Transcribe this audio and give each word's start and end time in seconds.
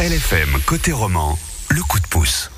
LFM 0.00 0.58
côté 0.64 0.92
roman, 0.92 1.38
le 1.68 1.82
coup 1.82 2.00
de 2.00 2.06
pouce. 2.06 2.50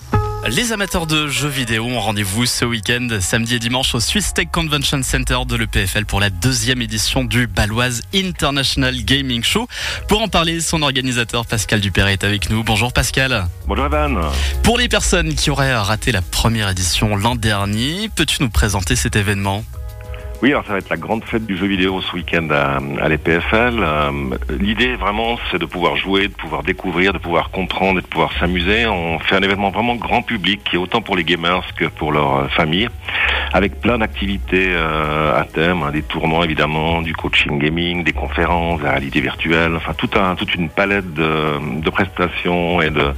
Les 0.46 0.70
amateurs 0.70 1.08
de 1.08 1.26
jeux 1.26 1.48
vidéo 1.48 1.86
ont 1.86 1.98
rendez-vous 1.98 2.46
ce 2.46 2.64
week-end, 2.64 3.08
samedi 3.20 3.56
et 3.56 3.58
dimanche, 3.58 3.96
au 3.96 4.00
Swiss 4.00 4.32
Tech 4.32 4.46
Convention 4.52 5.02
Center 5.02 5.38
de 5.44 5.56
l'EPFL 5.56 6.04
pour 6.04 6.20
la 6.20 6.30
deuxième 6.30 6.80
édition 6.82 7.24
du 7.24 7.48
Baloise 7.48 8.02
International 8.14 8.94
Gaming 8.94 9.42
Show. 9.42 9.66
Pour 10.06 10.22
en 10.22 10.28
parler, 10.28 10.60
son 10.60 10.82
organisateur 10.82 11.44
Pascal 11.44 11.80
Dupéret 11.80 12.12
est 12.12 12.22
avec 12.22 12.48
nous. 12.48 12.62
Bonjour 12.62 12.92
Pascal. 12.92 13.48
Bonjour 13.66 13.86
Evan. 13.86 14.20
Pour 14.62 14.78
les 14.78 14.88
personnes 14.88 15.34
qui 15.34 15.50
auraient 15.50 15.74
raté 15.74 16.12
la 16.12 16.22
première 16.22 16.68
édition 16.68 17.16
l'an 17.16 17.34
dernier, 17.34 18.08
peux-tu 18.14 18.40
nous 18.40 18.50
présenter 18.50 18.94
cet 18.94 19.16
événement? 19.16 19.64
Oui, 20.42 20.50
alors 20.50 20.66
ça 20.66 20.72
va 20.72 20.78
être 20.78 20.90
la 20.90 20.96
grande 20.96 21.22
fête 21.22 21.46
du 21.46 21.56
jeu 21.56 21.68
vidéo 21.68 22.02
ce 22.02 22.16
week-end 22.16 22.48
à, 22.50 23.08
l'EPFL. 23.08 23.78
Euh, 23.78 24.10
L'idée 24.58 24.96
vraiment, 24.96 25.38
c'est 25.50 25.58
de 25.60 25.66
pouvoir 25.66 25.94
jouer, 25.94 26.26
de 26.26 26.32
pouvoir 26.32 26.64
découvrir, 26.64 27.12
de 27.12 27.18
pouvoir 27.18 27.50
comprendre 27.50 28.00
et 28.00 28.02
de 28.02 28.06
pouvoir 28.08 28.32
s'amuser. 28.40 28.86
On 28.88 29.20
fait 29.20 29.36
un 29.36 29.42
événement 29.42 29.70
vraiment 29.70 29.94
grand 29.94 30.22
public 30.22 30.62
qui 30.64 30.74
est 30.74 30.78
autant 30.80 31.00
pour 31.00 31.14
les 31.14 31.22
gamers 31.22 31.62
que 31.76 31.84
pour 31.84 32.10
leur 32.10 32.36
euh, 32.36 32.48
famille, 32.48 32.88
avec 33.52 33.80
plein 33.80 33.98
d'activités 33.98 34.70
euh, 34.70 35.40
à 35.40 35.44
thème, 35.44 35.84
hein, 35.84 35.92
des 35.92 36.02
tournois 36.02 36.44
évidemment, 36.44 37.02
du 37.02 37.14
coaching 37.14 37.60
gaming, 37.60 38.02
des 38.02 38.12
conférences, 38.12 38.82
la 38.82 38.90
réalité 38.90 39.20
virtuelle, 39.20 39.76
enfin 39.76 39.94
toute 39.94 40.54
une 40.56 40.68
palette 40.68 41.14
de, 41.14 41.80
de 41.80 41.90
prestations 41.90 42.82
et 42.82 42.90
de, 42.90 43.12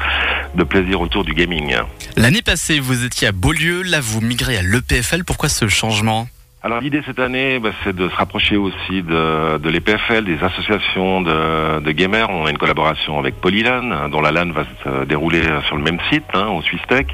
de 0.56 0.62
plaisir 0.62 1.00
autour 1.00 1.24
du 1.24 1.32
gaming. 1.32 1.74
L'année 2.18 2.42
passée, 2.42 2.80
vous 2.80 3.06
étiez 3.06 3.28
à 3.28 3.32
Beaulieu, 3.32 3.80
là 3.80 4.00
vous 4.02 4.20
migrez 4.20 4.58
à 4.58 4.62
l'EPFL. 4.62 5.24
Pourquoi 5.24 5.48
ce 5.48 5.68
changement? 5.68 6.28
Alors 6.64 6.80
l'idée 6.80 7.02
cette 7.04 7.18
année, 7.18 7.58
bah, 7.58 7.72
c'est 7.84 7.94
de 7.94 8.08
se 8.08 8.14
rapprocher 8.16 8.56
aussi 8.56 9.02
de, 9.02 9.68
l'EPFL, 9.68 10.24
des 10.24 10.42
associations 10.42 11.20
de, 11.20 11.90
gamers. 11.90 12.30
On 12.30 12.46
a 12.46 12.50
une 12.50 12.56
collaboration 12.56 13.18
avec 13.18 13.38
Polylan, 13.38 14.08
dont 14.08 14.22
la 14.22 14.32
LAN 14.32 14.50
va 14.50 14.64
se 14.82 15.04
dérouler 15.04 15.42
sur 15.66 15.76
le 15.76 15.82
même 15.82 15.98
site, 16.10 16.24
hein, 16.32 16.46
au 16.46 16.62
Tech. 16.88 17.06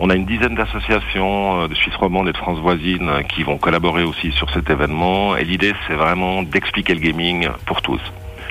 On 0.00 0.10
a 0.10 0.14
une 0.14 0.26
dizaine 0.26 0.54
d'associations 0.54 1.62
euh, 1.62 1.68
de 1.68 1.74
Suisse 1.74 1.94
romande 1.94 2.28
et 2.28 2.32
de 2.32 2.36
France 2.36 2.58
voisine 2.58 3.08
euh, 3.08 3.22
qui 3.22 3.42
vont 3.42 3.56
collaborer 3.56 4.02
aussi 4.02 4.32
sur 4.32 4.50
cet 4.50 4.68
événement. 4.68 5.34
Et 5.34 5.44
l'idée, 5.44 5.72
c'est 5.88 5.94
vraiment 5.94 6.42
d'expliquer 6.42 6.92
le 6.92 7.00
gaming 7.00 7.48
pour 7.64 7.80
tous. 7.80 8.00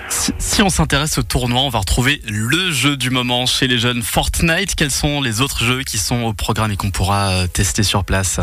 Si, 0.09 0.63
on 0.63 0.69
s'intéresse 0.69 1.19
au 1.19 1.23
tournoi, 1.23 1.61
on 1.61 1.69
va 1.69 1.79
retrouver 1.79 2.21
le 2.27 2.71
jeu 2.71 2.97
du 2.97 3.11
moment 3.11 3.45
chez 3.45 3.67
les 3.67 3.77
jeunes 3.77 4.01
Fortnite. 4.01 4.73
Quels 4.73 4.89
sont 4.89 5.21
les 5.21 5.41
autres 5.41 5.63
jeux 5.63 5.83
qui 5.83 5.99
sont 5.99 6.23
au 6.23 6.33
programme 6.33 6.71
et 6.71 6.75
qu'on 6.75 6.89
pourra 6.89 7.29
euh, 7.29 7.47
tester 7.47 7.83
sur 7.83 8.03
place? 8.03 8.39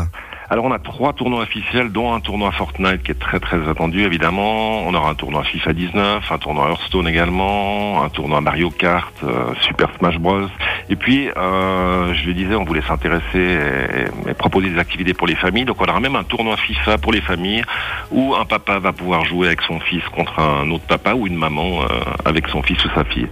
Alors 0.49 0.65
on 0.65 0.73
a 0.73 0.79
trois 0.79 1.13
tournois 1.13 1.43
officiels, 1.43 1.91
dont 1.91 2.13
un 2.15 2.21
tournoi 2.21 2.53
Fortnite 2.53 3.03
qui 3.03 3.11
est 3.11 3.19
très 3.19 3.41
très 3.41 3.69
attendu 3.69 4.05
évidemment. 4.05 4.87
On 4.87 4.95
aura 4.95 5.11
un 5.11 5.15
tournoi 5.15 5.43
FIFA 5.43 5.73
19, 5.73 6.33
un 6.33 6.39
tournoi 6.39 6.69
Hearthstone 6.69 7.09
également, 7.09 8.03
un 8.05 8.09
tournoi 8.09 8.41
Mario 8.41 8.71
Kart, 8.71 9.13
euh, 9.25 9.53
Super 9.63 9.89
Smash 9.99 10.19
Bros. 10.19 10.47
Et 10.89 10.95
puis, 10.95 11.29
euh, 11.37 12.15
je 12.15 12.27
le 12.27 12.35
disais, 12.35 12.55
on 12.55 12.65
voulait 12.65 12.83
s'intéresser 12.83 13.25
et, 13.39 14.31
et, 14.31 14.35
proposer 14.35 14.71
des 14.71 14.79
activités 14.79 15.15
pour 15.15 15.27
les 15.27 15.35
familles. 15.35 15.65
Donc 15.65 15.81
on 15.81 15.85
aura 15.85 15.99
même 15.99 16.15
un 16.15 16.23
tournoi 16.23 16.57
FIFA 16.57 16.99
pour 16.99 17.13
les 17.13 17.21
familles 17.21 17.65
où 18.13 18.35
un 18.35 18.45
papa 18.45 18.79
va 18.79 18.93
pouvoir 18.93 19.25
jouer 19.25 19.49
avec 19.49 19.63
son 19.63 19.81
fils 19.81 20.05
contre 20.15 20.39
un 20.39 20.71
autre 20.71 20.87
papa 20.87 21.15
ou 21.15 21.27
une 21.27 21.37
maman 21.37 21.83
euh, 21.83 21.87
avec 22.25 22.47
son 22.49 22.63
fils 22.63 22.83
ou 22.85 22.89
sa 22.95 23.05
fille. 23.05 23.29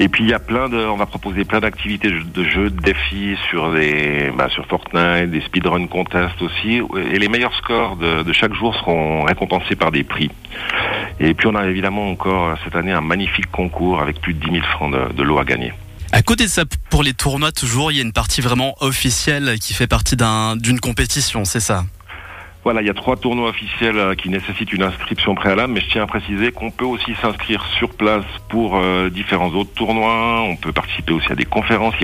Et 0.00 0.08
puis 0.08 0.24
il 0.24 0.30
y 0.30 0.34
a 0.34 0.40
plein 0.40 0.68
de, 0.68 0.78
on 0.78 0.96
va 0.96 1.06
proposer 1.06 1.44
plein 1.44 1.60
d'activités 1.60 2.10
de 2.10 2.44
jeux, 2.44 2.70
de 2.70 2.80
défis 2.80 3.36
sur 3.50 3.70
des, 3.70 4.32
bah, 4.36 4.48
sur 4.48 4.66
Fortnite, 4.66 5.30
des 5.30 5.42
speedrun 5.42 5.86
contests 5.86 6.39
aussi. 6.42 6.80
Et 7.12 7.18
les 7.18 7.28
meilleurs 7.28 7.54
scores 7.56 7.96
de, 7.96 8.32
chaque 8.32 8.54
jour 8.54 8.74
seront 8.74 9.24
récompensés 9.24 9.76
par 9.76 9.90
des 9.90 10.04
prix. 10.04 10.30
Et 11.18 11.34
puis 11.34 11.46
on 11.46 11.54
a 11.54 11.66
évidemment 11.66 12.08
encore 12.10 12.56
cette 12.64 12.74
année 12.76 12.92
un 12.92 13.00
magnifique 13.00 13.50
concours 13.50 14.00
avec 14.00 14.20
plus 14.20 14.34
de 14.34 14.40
10 14.40 14.52
000 14.52 14.64
francs 14.66 14.92
de, 14.92 15.12
de 15.12 15.22
l'eau 15.22 15.38
à 15.38 15.44
gagner. 15.44 15.72
À 16.12 16.22
côté 16.22 16.44
de 16.44 16.50
ça, 16.50 16.64
pour 16.90 17.04
les 17.04 17.14
tournois, 17.14 17.52
toujours, 17.52 17.92
il 17.92 17.96
y 17.96 18.00
a 18.00 18.02
une 18.02 18.12
partie 18.12 18.40
vraiment 18.40 18.74
officielle 18.80 19.58
qui 19.60 19.74
fait 19.74 19.86
partie 19.86 20.16
d'une 20.16 20.80
compétition, 20.80 21.44
c'est 21.44 21.60
ça? 21.60 21.84
Voilà, 22.62 22.82
il 22.82 22.86
y 22.86 22.90
a 22.90 22.94
trois 22.94 23.16
tournois 23.16 23.48
officiels 23.48 23.96
euh, 23.96 24.14
qui 24.14 24.28
nécessitent 24.28 24.72
une 24.72 24.82
inscription 24.82 25.34
préalable, 25.34 25.72
mais 25.72 25.80
je 25.80 25.88
tiens 25.88 26.02
à 26.02 26.06
préciser 26.06 26.52
qu'on 26.52 26.70
peut 26.70 26.84
aussi 26.84 27.14
s'inscrire 27.14 27.64
sur 27.78 27.88
place 27.88 28.24
pour 28.50 28.76
euh, 28.76 29.08
différents 29.08 29.48
autres 29.48 29.72
tournois. 29.72 30.42
On 30.42 30.56
peut 30.56 30.72
participer 30.72 31.14
aussi 31.14 31.32
à 31.32 31.34
des 31.34 31.46
conférences. 31.46 31.94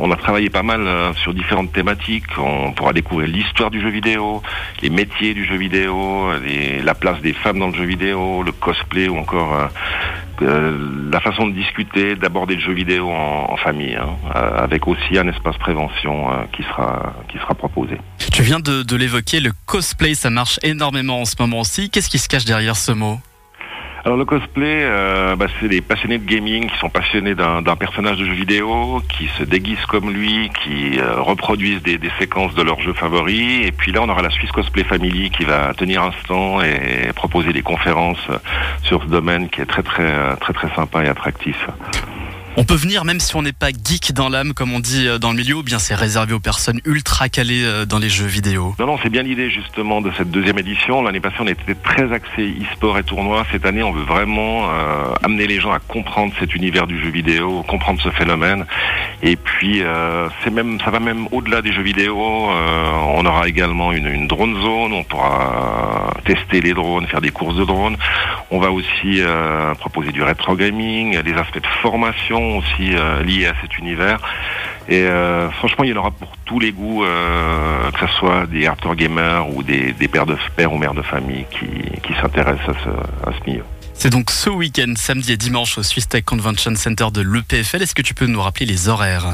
On 0.00 0.10
a 0.10 0.16
travaillé 0.16 0.48
pas 0.48 0.62
mal 0.62 0.80
euh, 0.86 1.12
sur 1.14 1.34
différentes 1.34 1.72
thématiques. 1.72 2.24
On 2.38 2.72
pourra 2.72 2.94
découvrir 2.94 3.28
l'histoire 3.28 3.70
du 3.70 3.80
jeu 3.80 3.90
vidéo, 3.90 4.42
les 4.80 4.88
métiers 4.88 5.34
du 5.34 5.44
jeu 5.44 5.56
vidéo, 5.56 6.30
la 6.82 6.94
place 6.94 7.20
des 7.20 7.34
femmes 7.34 7.58
dans 7.58 7.68
le 7.68 7.74
jeu 7.74 7.84
vidéo, 7.84 8.42
le 8.42 8.52
cosplay 8.52 9.08
ou 9.08 9.18
encore 9.18 9.68
la 10.40 11.20
façon 11.20 11.48
de 11.48 11.52
discuter, 11.52 12.16
d'aborder 12.16 12.54
le 12.54 12.60
jeu 12.60 12.72
vidéo 12.72 13.10
en, 13.10 13.56
famille, 13.56 13.94
hein, 13.94 14.16
euh, 14.34 14.62
avec 14.64 14.86
aussi 14.86 15.18
un 15.18 15.28
espace 15.28 15.56
prévention 15.58 16.30
euh, 16.30 16.44
qui 16.52 16.62
sera 16.62 17.14
qui 17.28 17.38
sera 17.38 17.54
proposé. 17.54 17.98
Tu 18.32 18.42
viens 18.42 18.60
de, 18.60 18.82
de 18.82 18.96
l'évoquer, 18.96 19.40
le 19.40 19.52
cosplay, 19.66 20.14
ça 20.14 20.30
marche 20.30 20.58
énormément 20.62 21.20
en 21.20 21.24
ce 21.24 21.34
moment 21.38 21.60
aussi. 21.60 21.90
Qu'est-ce 21.90 22.08
qui 22.08 22.18
se 22.18 22.28
cache 22.28 22.44
derrière 22.44 22.76
ce 22.76 22.92
mot? 22.92 23.20
Alors 24.04 24.16
le 24.16 24.24
cosplay, 24.24 24.80
euh, 24.82 25.36
bah, 25.36 25.46
c'est 25.60 25.68
des 25.68 25.82
passionnés 25.82 26.18
de 26.18 26.24
gaming 26.24 26.68
qui 26.70 26.78
sont 26.78 26.88
passionnés 26.88 27.34
d'un 27.34 27.76
personnage 27.76 28.16
de 28.18 28.24
jeu 28.24 28.32
vidéo, 28.32 29.02
qui 29.08 29.28
se 29.38 29.44
déguisent 29.44 29.84
comme 29.86 30.10
lui, 30.10 30.50
qui 30.64 30.98
euh, 30.98 31.20
reproduisent 31.20 31.82
des, 31.82 31.98
des, 31.98 32.10
séquences 32.18 32.54
de 32.54 32.62
leurs 32.62 32.80
jeux 32.80 32.94
favoris. 32.94 33.66
Et 33.66 33.72
puis 33.72 33.92
là, 33.92 34.00
on 34.02 34.08
aura 34.08 34.22
la 34.22 34.30
Swiss 34.30 34.50
Cosplay 34.52 34.84
Family 34.84 35.30
qui 35.30 35.44
va 35.44 35.74
tenir 35.74 36.02
un 36.02 36.12
stand 36.24 36.64
et 36.64 37.12
proposer 37.12 37.52
des 37.52 37.62
conférences 37.62 38.26
sur 38.82 39.02
ce 39.02 39.08
domaine 39.08 39.48
qui 39.48 39.60
est 39.60 39.66
très 39.66 39.82
très 39.82 40.36
très 40.36 40.52
très 40.52 40.74
sympa 40.74 41.04
et 41.04 41.08
attractif. 41.08 41.66
On 42.60 42.64
peut 42.64 42.74
venir 42.74 43.06
même 43.06 43.20
si 43.20 43.34
on 43.36 43.40
n'est 43.40 43.54
pas 43.54 43.70
geek 43.70 44.12
dans 44.12 44.28
l'âme, 44.28 44.52
comme 44.52 44.74
on 44.74 44.80
dit 44.80 45.08
euh, 45.08 45.16
dans 45.16 45.30
le 45.30 45.38
milieu, 45.38 45.54
ou 45.54 45.62
bien 45.62 45.78
c'est 45.78 45.94
réservé 45.94 46.34
aux 46.34 46.40
personnes 46.40 46.78
ultra 46.84 47.30
calées 47.30 47.64
euh, 47.64 47.86
dans 47.86 47.98
les 47.98 48.10
jeux 48.10 48.26
vidéo 48.26 48.74
Non, 48.78 48.86
non, 48.86 48.98
c'est 49.02 49.08
bien 49.08 49.22
l'idée 49.22 49.48
justement 49.48 50.02
de 50.02 50.12
cette 50.18 50.30
deuxième 50.30 50.58
édition. 50.58 51.00
L'année 51.00 51.20
passée, 51.20 51.38
on 51.40 51.46
était 51.46 51.74
très 51.74 52.12
axé 52.12 52.54
e-sport 52.60 52.98
et 52.98 53.02
tournoi. 53.02 53.46
Cette 53.50 53.64
année, 53.64 53.82
on 53.82 53.92
veut 53.92 54.04
vraiment 54.04 54.64
euh, 54.68 55.14
amener 55.22 55.46
les 55.46 55.58
gens 55.58 55.72
à 55.72 55.78
comprendre 55.78 56.34
cet 56.38 56.54
univers 56.54 56.86
du 56.86 57.02
jeu 57.02 57.08
vidéo, 57.08 57.64
comprendre 57.66 57.98
ce 58.02 58.10
phénomène. 58.10 58.66
Et 59.22 59.36
puis, 59.36 59.80
ça 59.80 60.90
va 60.90 61.00
même 61.00 61.28
au-delà 61.30 61.62
des 61.62 61.72
jeux 61.72 61.82
vidéo. 61.82 62.18
On 62.18 63.24
aura 63.24 63.48
également 63.48 63.92
une, 63.92 64.06
une, 64.06 64.26
drone 64.26 64.54
zone. 64.54 64.92
On 64.92 65.04
pourra 65.04 66.14
tester 66.24 66.60
les 66.60 66.72
drones, 66.72 67.06
faire 67.06 67.20
des 67.20 67.30
courses 67.30 67.56
de 67.56 67.64
drones. 67.64 67.96
On 68.50 68.60
va 68.60 68.70
aussi 68.70 69.20
proposer 69.78 70.12
du 70.12 70.22
rétro 70.22 70.56
gaming, 70.56 71.20
des 71.20 71.34
aspects 71.34 71.60
de 71.60 71.66
formation 71.82 72.49
aussi 72.58 72.94
euh, 72.94 73.22
liés 73.22 73.46
à 73.46 73.54
cet 73.60 73.78
univers. 73.78 74.20
Et 74.88 75.02
euh, 75.02 75.50
franchement, 75.52 75.84
il 75.84 75.90
y 75.90 75.92
en 75.92 75.96
aura 75.96 76.10
pour 76.10 76.32
tous 76.44 76.58
les 76.58 76.72
goûts, 76.72 77.04
euh, 77.04 77.90
que 77.92 78.00
ce 78.00 78.12
soit 78.14 78.46
des 78.46 78.66
hardcore 78.66 78.96
gamers 78.96 79.54
ou 79.54 79.62
des, 79.62 79.92
des 79.92 80.08
pères 80.08 80.26
de 80.26 80.36
pères 80.56 80.72
ou 80.72 80.78
mères 80.78 80.94
de 80.94 81.02
famille 81.02 81.46
qui, 81.50 81.66
qui 82.02 82.12
s'intéressent 82.20 82.68
à 82.68 82.74
ce, 82.84 83.28
à 83.28 83.32
ce 83.32 83.50
milieu. 83.50 83.64
C'est 83.94 84.10
donc 84.10 84.30
ce 84.30 84.48
week-end, 84.50 84.94
samedi 84.96 85.32
et 85.32 85.36
dimanche, 85.36 85.76
au 85.78 85.82
Swiss 85.82 86.08
Tech 86.08 86.24
Convention 86.24 86.74
Center 86.74 87.08
de 87.12 87.20
l'EPFL. 87.20 87.82
Est-ce 87.82 87.94
que 87.94 88.02
tu 88.02 88.14
peux 88.14 88.26
nous 88.26 88.40
rappeler 88.40 88.66
les 88.66 88.88
horaires? 88.88 89.26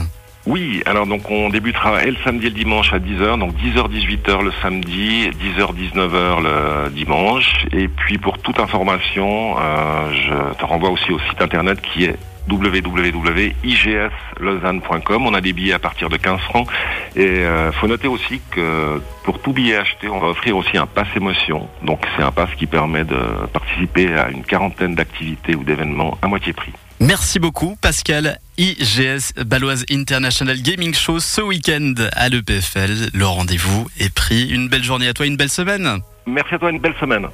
Oui, 0.47 0.81
alors 0.87 1.09
donc 1.09 1.28
on 1.28 1.48
débutera 1.48 2.04
le 2.04 2.16
samedi 2.22 2.47
et 2.47 2.50
le 2.50 2.54
dimanche 2.54 2.93
à 2.93 3.00
10h, 3.00 3.37
donc 3.41 3.53
10h-18h 3.56 4.44
le 4.44 4.53
samedi, 4.62 5.28
10h-19h 5.31 6.43
le 6.43 6.91
dimanche. 6.91 7.66
Et 7.72 7.88
puis 7.88 8.16
pour 8.19 8.38
toute 8.38 8.60
information, 8.60 9.56
euh, 9.59 10.12
je 10.12 10.59
te 10.59 10.65
renvoie 10.65 10.91
aussi 10.91 11.10
au 11.10 11.19
site 11.19 11.43
internet 11.43 11.81
qui 11.81 12.04
est 12.04 12.16
www.igslausanne.com. 12.49 15.27
On 15.27 15.34
a 15.34 15.41
des 15.41 15.53
billets 15.53 15.75
à 15.75 15.79
partir 15.79 16.09
de 16.09 16.17
15 16.17 16.41
francs. 16.41 16.67
Et 17.15 17.27
euh, 17.27 17.71
faut 17.73 17.89
noter 17.89 18.09
aussi 18.09 18.41
que 18.51 19.01
pour 19.25 19.41
tout 19.41 19.53
billet 19.53 19.77
acheté, 19.77 20.09
on 20.09 20.19
va 20.19 20.29
offrir 20.29 20.57
aussi 20.57 20.77
un 20.77 20.87
pass 20.87 21.09
émotion. 21.17 21.69
Donc 21.83 22.05
c'est 22.17 22.23
un 22.23 22.33
pass 22.33 22.51
qui 22.57 22.67
permet 22.67 23.05
de 23.05 23.19
participer 23.53 24.15
à 24.15 24.31
une 24.31 24.45
quarantaine 24.45 24.95
d'activités 24.95 25.55
ou 25.55 25.65
d'événements 25.65 26.19
à 26.23 26.29
moitié 26.29 26.53
prix. 26.53 26.73
Merci 27.01 27.39
beaucoup 27.39 27.77
Pascal. 27.81 28.39
IGS 28.57 29.34
Baloise 29.45 29.84
International 29.91 30.57
Gaming 30.63 30.95
Show 30.95 31.21
ce 31.21 31.42
week-end 31.42 31.92
à 32.13 32.31
l'EPFL. 32.31 33.10
Le 33.13 33.27
rendez-vous 33.27 33.87
est 34.01 34.15
pris. 34.15 34.49
Une 34.49 34.69
belle 34.69 34.83
journée 34.83 35.09
à 35.09 35.13
toi, 35.13 35.27
une 35.27 35.37
belle 35.37 35.51
semaine. 35.51 35.99
Merci 36.27 36.54
à 36.54 36.59
toi, 36.59 36.71
une 36.71 36.78
belle 36.78 36.95
semaine. 36.99 37.27